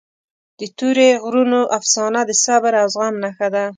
[0.59, 3.65] د تورې غرونو افسانه د صبر او زغم نښه ده.